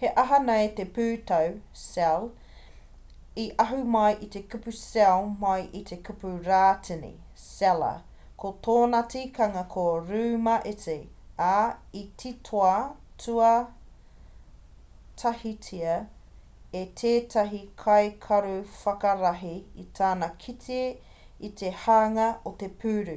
he 0.00 0.08
aha 0.20 0.38
nei 0.46 0.64
te 0.78 0.84
pūtau 0.96 1.52
cell? 1.82 2.24
i 3.44 3.46
ahu 3.62 3.78
mai 3.92 4.26
te 4.34 4.42
kupu 4.54 4.72
cell 4.80 5.24
mai 5.44 5.62
i 5.80 5.80
te 5.90 5.96
kupu 6.08 6.32
rātini 6.48 7.12
cella 7.44 7.92
ko 8.42 8.50
tōna 8.66 9.00
tikanga 9.14 9.62
ko 9.76 9.84
rūma 10.10 10.58
iti 10.72 10.98
ā 11.46 11.54
i 12.02 12.04
titoa 12.24 12.74
tuatahitia 13.24 15.96
e 16.84 16.84
tētahi 17.04 17.62
kaikaruwhakarahi 17.86 19.56
i 19.86 19.88
tana 20.02 20.30
kite 20.46 20.82
i 21.50 21.52
te 21.62 21.72
hanga 21.86 22.28
o 22.52 22.54
te 22.64 22.70
puru 22.84 23.16